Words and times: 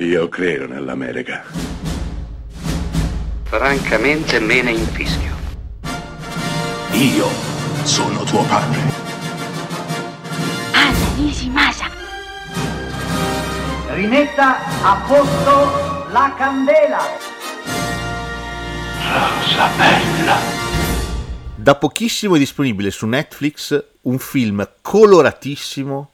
Io 0.00 0.28
credo 0.28 0.68
nell'America. 0.68 1.42
Francamente 3.42 4.38
me 4.38 4.62
ne 4.62 4.70
infischio. 4.70 5.34
Io 6.92 7.26
sono 7.82 8.22
tuo 8.22 8.44
padre. 8.44 8.78
Anna 10.70 11.14
Nishimasa. 11.16 11.90
Rimetta 13.88 14.58
a 14.82 15.04
posto 15.04 16.06
la 16.12 16.32
candela. 16.38 17.00
Rosa 19.02 19.68
bella. 19.76 20.36
Da 21.56 21.74
pochissimo 21.74 22.36
è 22.36 22.38
disponibile 22.38 22.92
su 22.92 23.04
Netflix 23.06 23.84
un 24.02 24.20
film 24.20 24.64
coloratissimo, 24.80 26.10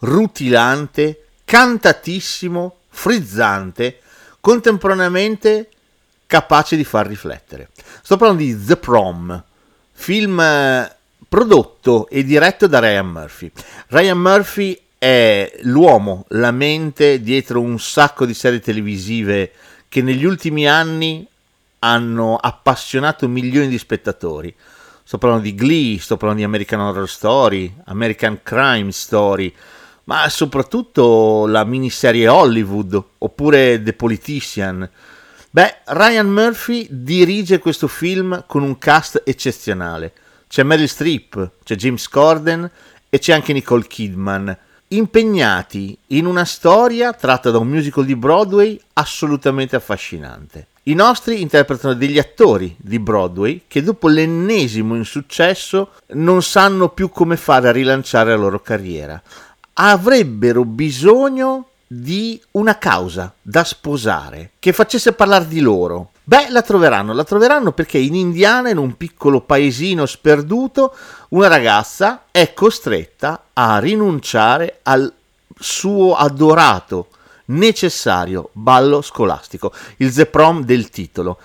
rutilante, 0.00 1.26
cantatissimo, 1.44 2.77
frizzante, 2.98 4.00
contemporaneamente 4.40 5.68
capace 6.26 6.74
di 6.74 6.82
far 6.82 7.06
riflettere. 7.06 7.68
Sto 8.02 8.16
parlando 8.16 8.42
di 8.42 8.64
The 8.64 8.76
Prom, 8.76 9.44
film 9.92 10.40
eh, 10.40 10.96
prodotto 11.28 12.08
e 12.08 12.24
diretto 12.24 12.66
da 12.66 12.80
Ryan 12.80 13.06
Murphy. 13.06 13.52
Ryan 13.86 14.18
Murphy 14.18 14.80
è 14.98 15.58
l'uomo, 15.62 16.24
la 16.30 16.50
mente 16.50 17.20
dietro 17.20 17.60
un 17.60 17.78
sacco 17.78 18.26
di 18.26 18.34
serie 18.34 18.58
televisive 18.58 19.52
che 19.88 20.02
negli 20.02 20.24
ultimi 20.24 20.68
anni 20.68 21.24
hanno 21.78 22.36
appassionato 22.36 23.28
milioni 23.28 23.68
di 23.68 23.78
spettatori. 23.78 24.52
Sto 25.04 25.18
parlando 25.18 25.44
di 25.44 25.54
Glee, 25.54 26.00
sto 26.00 26.16
parlando 26.16 26.42
di 26.42 26.48
American 26.48 26.80
Horror 26.80 27.08
Story, 27.08 27.72
American 27.84 28.40
Crime 28.42 28.90
Story, 28.90 29.54
ma 30.08 30.28
soprattutto 30.30 31.46
la 31.46 31.64
miniserie 31.64 32.28
Hollywood 32.28 33.02
oppure 33.18 33.82
The 33.82 33.92
Politician. 33.92 34.88
Beh, 35.50 35.76
Ryan 35.84 36.28
Murphy 36.28 36.86
dirige 36.90 37.58
questo 37.58 37.88
film 37.88 38.44
con 38.46 38.62
un 38.62 38.78
cast 38.78 39.22
eccezionale. 39.26 40.12
C'è 40.48 40.62
Meryl 40.62 40.88
Streep, 40.88 41.50
c'è 41.62 41.74
James 41.74 42.08
Corden 42.08 42.70
e 43.10 43.18
c'è 43.18 43.34
anche 43.34 43.52
Nicole 43.52 43.86
Kidman, 43.86 44.56
impegnati 44.88 45.96
in 46.08 46.24
una 46.24 46.46
storia 46.46 47.12
tratta 47.12 47.50
da 47.50 47.58
un 47.58 47.68
musical 47.68 48.06
di 48.06 48.16
Broadway 48.16 48.80
assolutamente 48.94 49.76
affascinante. 49.76 50.68
I 50.84 50.94
nostri 50.94 51.42
interpretano 51.42 51.92
degli 51.92 52.18
attori 52.18 52.74
di 52.78 52.98
Broadway 52.98 53.64
che 53.68 53.82
dopo 53.82 54.08
l'ennesimo 54.08 54.96
insuccesso 54.96 55.90
non 56.12 56.42
sanno 56.42 56.88
più 56.88 57.10
come 57.10 57.36
fare 57.36 57.68
a 57.68 57.72
rilanciare 57.72 58.30
la 58.30 58.36
loro 58.36 58.60
carriera. 58.60 59.22
Avrebbero 59.80 60.64
bisogno 60.64 61.68
di 61.86 62.40
una 62.52 62.78
causa 62.78 63.32
da 63.40 63.62
sposare 63.62 64.50
che 64.58 64.72
facesse 64.72 65.12
parlare 65.12 65.46
di 65.46 65.60
loro. 65.60 66.10
Beh, 66.24 66.48
la 66.50 66.62
troveranno, 66.62 67.12
la 67.12 67.22
troveranno 67.22 67.70
perché 67.70 67.96
in 67.96 68.16
Indiana, 68.16 68.70
in 68.70 68.76
un 68.76 68.96
piccolo 68.96 69.40
paesino 69.40 70.04
sperduto, 70.04 70.94
una 71.28 71.46
ragazza 71.46 72.24
è 72.32 72.52
costretta 72.54 73.44
a 73.52 73.78
rinunciare 73.78 74.80
al 74.82 75.10
suo 75.56 76.16
adorato 76.16 77.08
necessario 77.46 78.50
ballo 78.52 79.00
scolastico, 79.00 79.72
il 79.98 80.10
Zeprom 80.10 80.64
del 80.64 80.90
titolo. 80.90 81.38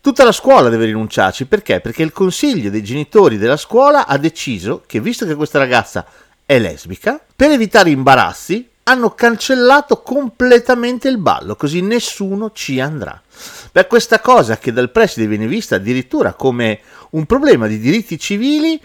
Tutta 0.00 0.22
la 0.22 0.32
scuola 0.32 0.68
deve 0.68 0.86
rinunciarci 0.86 1.46
perché? 1.46 1.80
Perché 1.80 2.02
il 2.04 2.12
consiglio 2.12 2.70
dei 2.70 2.82
genitori 2.82 3.38
della 3.38 3.56
scuola 3.56 4.06
ha 4.06 4.16
deciso 4.18 4.84
che, 4.86 5.00
visto 5.00 5.26
che 5.26 5.34
questa 5.34 5.58
ragazza 5.58 6.06
è 6.52 6.58
lesbica, 6.58 7.20
per 7.34 7.50
evitare 7.50 7.90
imbarazzi 7.90 8.68
hanno 8.84 9.10
cancellato 9.10 10.02
completamente 10.02 11.08
il 11.08 11.18
ballo, 11.18 11.56
così 11.56 11.80
nessuno 11.80 12.50
ci 12.52 12.80
andrà. 12.80 13.20
Per 13.70 13.86
questa 13.86 14.20
cosa 14.20 14.58
che 14.58 14.72
dal 14.72 14.90
preside 14.90 15.26
viene 15.26 15.46
vista 15.46 15.76
addirittura 15.76 16.34
come 16.34 16.80
un 17.10 17.24
problema 17.24 17.66
di 17.66 17.78
diritti 17.78 18.18
civili, 18.18 18.80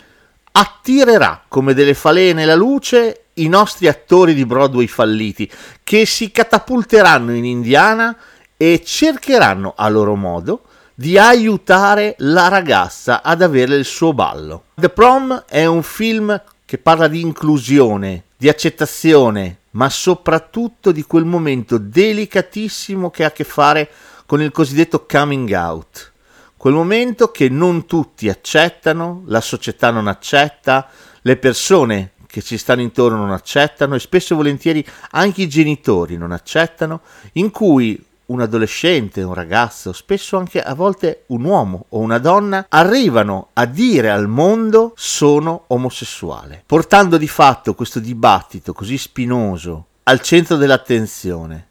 attirerà 0.52 1.44
come 1.48 1.73
delle 1.73 1.94
falene 1.94 2.45
la 2.45 2.55
luce 2.55 3.26
i 3.33 3.48
nostri 3.48 3.88
attori 3.88 4.34
di 4.34 4.45
Broadway 4.45 4.88
falliti 4.88 5.49
che 5.84 6.05
si 6.05 6.32
catapulteranno 6.32 7.34
in 7.34 7.45
Indiana 7.45 8.16
e 8.55 8.82
cercheranno 8.84 9.73
a 9.76 9.89
loro 9.89 10.16
modo 10.16 10.61
di 10.95 11.17
aiutare 11.17 12.16
la 12.20 12.48
ragazza 12.48 13.22
ad 13.22 13.44
avere 13.44 13.76
il 13.76 13.86
suo 13.86 14.14
ballo. 14.14 14.64
The 14.76 14.89
Prom 14.89 15.44
è 15.48 15.66
un 15.66 15.84
film 15.84 16.42
che 16.67 16.78
parla 16.78 17.08
di 17.08 17.22
inclusione, 17.22 18.23
di 18.36 18.50
accettazione, 18.50 19.60
ma 19.72 19.89
soprattutto 19.89 20.92
di 20.92 21.04
quel 21.04 21.23
momento 21.23 21.78
delicatissimo 21.78 23.10
che 23.10 23.23
ha 23.23 23.28
a 23.28 23.32
che 23.32 23.45
fare 23.45 23.89
con 24.26 24.42
il 24.42 24.52
cosiddetto 24.52 25.05
coming 25.05 25.50
out. 25.54 26.11
Quel 26.58 26.73
momento 26.73 27.32
che 27.32 27.48
non 27.48 27.86
tutti 27.86 28.28
accettano, 28.28 29.23
la 29.28 29.39
società 29.39 29.92
non 29.92 30.08
accetta, 30.08 30.89
le 31.22 31.38
persone 31.38 32.11
che 32.28 32.42
ci 32.42 32.58
stanno 32.58 32.82
intorno 32.82 33.16
non 33.16 33.32
accettano 33.32 33.95
e 33.95 33.99
spesso 33.99 34.34
e 34.34 34.36
volentieri 34.36 34.86
anche 35.11 35.44
i 35.44 35.48
genitori 35.48 36.17
non 36.17 36.34
accettano, 36.34 36.99
in 37.34 37.49
cui 37.49 38.04
un 38.27 38.42
adolescente, 38.42 39.21
un 39.21 39.33
ragazzo, 39.33 39.93
spesso 39.93 40.38
anche 40.38 40.61
a 40.61 40.73
volte 40.73 41.23
un 41.27 41.43
uomo 41.43 41.86
o 41.89 41.99
una 41.99 42.17
donna, 42.17 42.65
arrivano 42.70 43.49
a 43.54 43.65
dire 43.65 44.10
al 44.10 44.27
mondo 44.27 44.93
sono 44.95 45.64
omosessuale, 45.67 46.64
portando 46.66 47.17
di 47.17 47.27
fatto 47.27 47.73
questo 47.73 47.99
dibattito 47.99 48.73
così 48.73 48.98
spinoso 48.98 49.86
al 50.04 50.21
centro 50.21 50.55
dell'attenzione, 50.55 51.66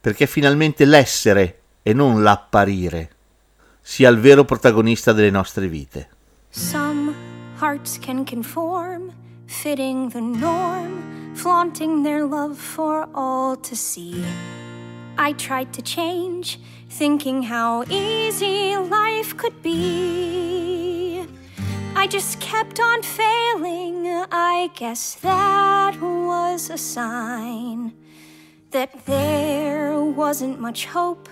perché 0.00 0.26
finalmente 0.26 0.84
l'essere 0.84 1.60
e 1.82 1.92
non 1.92 2.22
l'apparire 2.22 3.10
sia 3.80 4.08
il 4.08 4.18
vero 4.18 4.44
protagonista 4.44 5.12
delle 5.12 5.30
nostre 5.30 5.68
vite. 5.68 6.08
Some 6.48 7.12
hearts 7.60 7.98
can 7.98 8.24
conform, 8.24 9.12
fitting 9.46 10.10
the 10.10 10.20
norm, 10.20 11.34
flaunting 11.34 12.02
their 12.02 12.22
love 12.22 12.54
for 12.54 13.06
all 13.12 13.60
to 13.60 13.74
see. 13.74 14.24
I 15.16 15.32
tried 15.32 15.72
to 15.74 15.82
change, 15.82 16.58
thinking 16.88 17.44
how 17.44 17.84
easy 17.84 18.76
life 18.76 19.36
could 19.36 19.62
be. 19.62 21.24
I 21.96 22.06
just 22.06 22.40
kept 22.40 22.80
on 22.80 23.02
failing, 23.02 24.06
I 24.30 24.70
guess 24.74 25.14
that 25.16 26.00
was 26.00 26.68
a 26.70 26.78
sign 26.78 27.92
that 28.72 29.06
there 29.06 30.02
wasn't 30.02 30.58
much 30.60 30.86
hope 30.86 31.28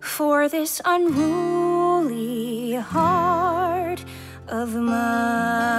for 0.00 0.48
this 0.48 0.80
unruly 0.84 2.74
heart 2.74 4.02
of 4.48 4.74
mine. 4.74 5.76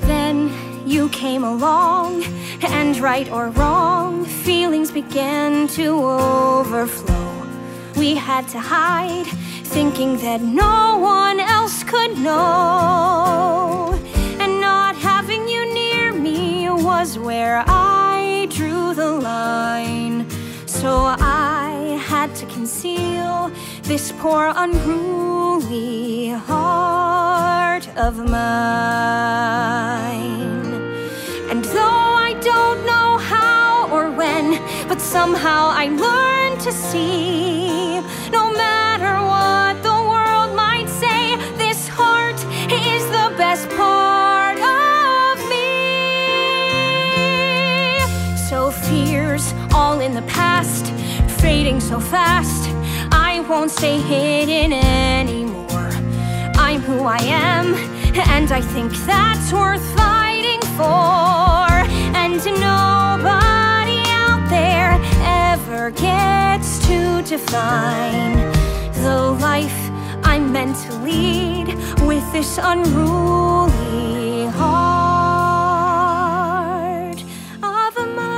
Then 0.00 0.50
you 0.86 1.10
came 1.10 1.44
along, 1.44 2.24
and 2.64 2.96
right 2.98 3.30
or 3.30 3.50
wrong, 3.50 4.17
began 5.08 5.66
to 5.66 5.86
overflow. 6.04 7.46
We 7.96 8.14
had 8.14 8.46
to 8.48 8.60
hide, 8.60 9.26
thinking 9.64 10.18
that 10.18 10.42
no 10.42 10.98
one 10.98 11.40
else 11.40 11.82
could 11.82 12.18
know. 12.18 13.98
And 14.38 14.60
not 14.60 14.96
having 14.96 15.48
you 15.48 15.64
near 15.72 16.12
me 16.12 16.68
was 16.68 17.18
where 17.18 17.64
I 17.66 18.48
drew 18.50 18.92
the 18.94 19.12
line. 19.12 20.28
So 20.66 20.90
I 21.18 21.98
had 22.02 22.34
to 22.36 22.46
conceal 22.46 23.50
this 23.84 24.12
poor 24.18 24.52
unruly 24.56 26.28
heart 26.28 27.88
of 27.96 28.18
mine. 28.18 29.48
And 31.50 31.64
though 31.64 31.97
somehow 35.08 35.70
I 35.72 35.86
learned 35.88 36.60
to 36.60 36.70
see 36.70 37.98
no 38.30 38.52
matter 38.52 39.14
what 39.32 39.82
the 39.82 39.98
world 40.12 40.54
might 40.54 40.86
say, 40.86 41.34
this 41.56 41.88
heart 41.88 42.38
is 42.70 43.02
the 43.06 43.32
best 43.38 43.70
part 43.70 44.58
of 44.58 45.38
me. 45.48 45.64
So 48.50 48.70
fears 48.70 49.54
all 49.72 50.00
in 50.00 50.12
the 50.12 50.26
past, 50.40 50.92
fading 51.40 51.80
so 51.80 52.00
fast, 52.00 52.68
I 53.10 53.40
won't 53.48 53.70
stay 53.70 53.98
hidden 53.98 54.74
anymore. 54.74 55.90
I'm 56.66 56.82
who 56.82 57.04
I 57.04 57.20
am, 57.22 57.74
and 58.36 58.52
I 58.52 58.60
think 58.60 58.92
that's 59.06 59.54
worth 59.54 59.86
fighting 59.96 60.60
for. 60.76 61.27
To 67.28 67.36
define 67.36 68.36
the 69.02 69.36
life 69.40 69.90
I'm 70.24 70.50
meant 70.50 70.76
to 70.76 70.94
lead 71.00 71.66
with 72.06 72.24
this 72.32 72.58
unruly 72.62 74.46
heart 74.46 75.60
of 77.62 77.96
mine. 78.16 78.30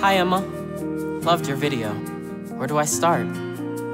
Hi, 0.00 0.14
Emma. 0.16 0.40
Loved 1.20 1.46
your 1.46 1.58
video. 1.58 1.90
Where 2.56 2.66
do 2.66 2.78
I 2.78 2.86
start? 2.86 3.26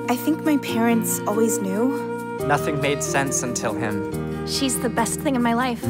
I 0.08 0.14
think 0.14 0.44
my 0.44 0.58
parents 0.58 1.20
always 1.26 1.58
knew. 1.58 2.38
Nothing 2.46 2.80
made 2.80 3.02
sense 3.02 3.42
until 3.42 3.74
him. 3.74 4.46
She's 4.46 4.78
the 4.78 4.88
best 4.88 5.18
thing 5.20 5.34
in 5.34 5.42
my 5.42 5.54
life. 5.54 5.82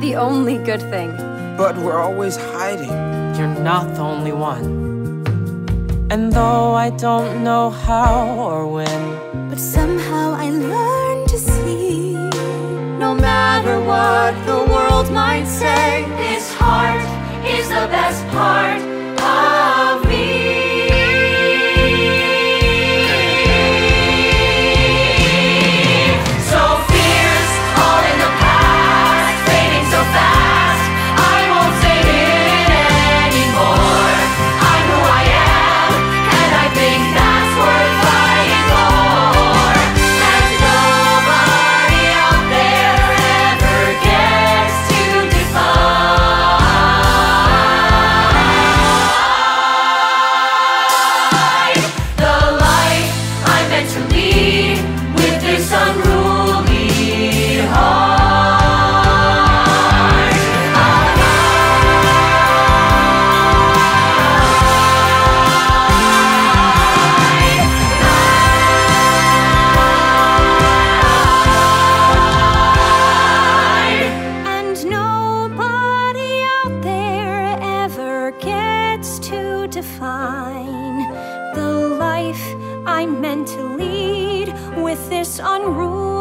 The 0.00 0.16
only 0.16 0.58
good 0.58 0.80
thing. 0.80 1.16
But 1.56 1.76
we're 1.76 2.00
always 2.00 2.34
hiding. 2.36 2.90
You're 3.38 3.54
not 3.62 3.94
the 3.94 4.02
only 4.02 4.32
one. 4.32 4.85
And 6.08 6.32
though 6.32 6.72
I 6.74 6.90
don't 6.90 7.42
know 7.42 7.68
how 7.68 8.36
or 8.38 8.68
when, 8.68 9.48
But 9.48 9.58
somehow 9.58 10.34
I 10.38 10.50
learned 10.50 11.28
to 11.30 11.38
see. 11.38 12.12
No 12.98 13.12
matter 13.12 13.80
what 13.80 14.32
the 14.46 14.72
world 14.72 15.10
might 15.10 15.46
say, 15.46 16.04
this 16.16 16.54
heart 16.54 17.02
is 17.44 17.68
the 17.68 17.88
best 17.90 18.24
part 18.28 18.65
with 84.96 85.10
this 85.10 85.40
unruly 85.42 86.15